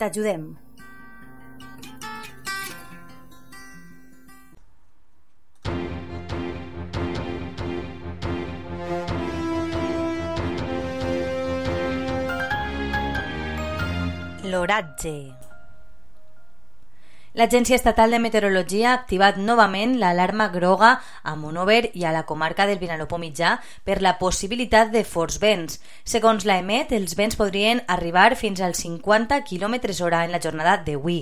t'ajudem. 0.00 0.56
L'oratge. 14.50 15.49
L'Agència 17.32 17.76
Estatal 17.78 18.10
de 18.10 18.18
Meteorologia 18.18 18.88
ha 18.90 18.96
activat 18.96 19.36
novament 19.38 19.92
l'alarma 20.00 20.48
groga 20.50 20.96
a 21.22 21.34
Monover 21.38 21.92
i 21.94 22.02
a 22.02 22.10
la 22.10 22.24
comarca 22.26 22.66
del 22.66 22.80
Vinalopó 22.80 23.20
mitjà 23.22 23.52
per 23.86 24.00
la 24.02 24.16
possibilitat 24.18 24.90
de 24.90 25.04
forts 25.06 25.38
vents. 25.38 25.78
Segons 26.02 26.42
la 26.44 26.58
EMET, 26.58 26.90
els 26.90 27.14
vents 27.14 27.38
podrien 27.38 27.84
arribar 27.86 28.34
fins 28.34 28.58
als 28.60 28.82
50 28.82 29.44
km 29.46 29.78
hora 30.02 30.24
en 30.24 30.34
la 30.34 30.42
jornada 30.42 30.76
d'avui. 30.82 31.20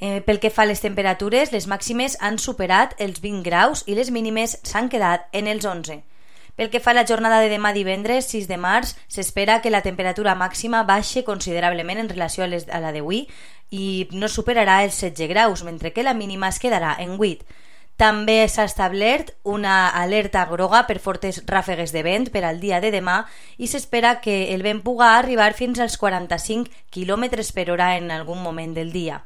Eh, 0.00 0.22
pel 0.24 0.40
que 0.40 0.48
fa 0.48 0.64
a 0.64 0.70
les 0.70 0.80
temperatures, 0.80 1.52
les 1.52 1.68
màximes 1.68 2.16
han 2.24 2.40
superat 2.40 2.96
els 2.96 3.20
20 3.20 3.44
graus 3.44 3.84
i 3.86 3.98
les 4.00 4.08
mínimes 4.08 4.56
s'han 4.64 4.88
quedat 4.88 5.28
en 5.36 5.52
els 5.52 5.68
11. 5.68 6.00
Pel 6.60 6.68
que 6.68 6.80
fa 6.84 6.90
a 6.90 6.94
la 6.98 7.06
jornada 7.08 7.38
de 7.40 7.48
demà 7.48 7.70
divendres, 7.72 8.26
6 8.28 8.44
de 8.44 8.58
març, 8.60 8.90
s'espera 9.08 9.62
que 9.64 9.70
la 9.72 9.80
temperatura 9.80 10.34
màxima 10.36 10.82
baixe 10.84 11.22
considerablement 11.24 12.02
en 12.02 12.10
relació 12.10 12.44
a, 12.44 12.48
les, 12.52 12.66
a 12.68 12.82
la 12.84 12.90
d'avui 12.92 13.22
i 13.72 13.84
no 14.12 14.28
superarà 14.28 14.74
els 14.84 14.98
16 15.00 15.30
graus, 15.30 15.62
mentre 15.64 15.94
que 15.94 16.04
la 16.04 16.12
mínima 16.12 16.50
es 16.52 16.58
quedarà 16.60 16.90
en 17.00 17.14
8. 17.16 17.46
També 17.96 18.44
s'ha 18.44 18.66
establert 18.68 19.30
una 19.42 19.88
alerta 20.02 20.44
groga 20.52 20.82
per 20.84 20.98
fortes 21.00 21.40
ràfegues 21.48 21.96
de 21.96 22.04
vent 22.04 22.28
per 22.28 22.44
al 22.44 22.60
dia 22.60 22.82
de 22.84 22.92
demà 22.92 23.22
i 23.56 23.72
s'espera 23.72 24.18
que 24.20 24.52
el 24.52 24.60
vent 24.60 24.84
puga 24.84 25.14
arribar 25.14 25.54
fins 25.56 25.80
als 25.80 25.96
45 25.96 26.68
km 26.92 27.40
per 27.56 27.70
hora 27.70 27.96
en 27.96 28.12
algun 28.12 28.44
moment 28.44 28.76
del 28.76 28.92
dia. 28.92 29.22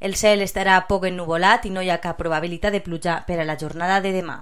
El 0.00 0.18
cel 0.18 0.42
estarà 0.42 0.82
poc 0.90 1.06
ennuvolat 1.06 1.70
i 1.70 1.70
no 1.70 1.86
hi 1.86 1.94
ha 1.94 2.02
cap 2.02 2.18
probabilitat 2.18 2.74
de 2.74 2.82
pluja 2.82 3.20
per 3.22 3.38
a 3.38 3.46
la 3.46 3.54
jornada 3.54 4.02
de 4.02 4.10
demà. 4.18 4.40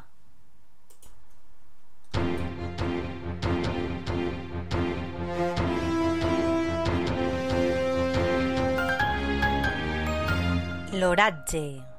L'oratge. 10.94 11.94